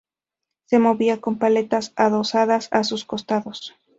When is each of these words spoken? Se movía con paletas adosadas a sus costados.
Se 0.65 0.79
movía 0.79 1.21
con 1.21 1.37
paletas 1.37 1.93
adosadas 1.95 2.69
a 2.71 2.83
sus 2.83 3.05
costados. 3.05 3.75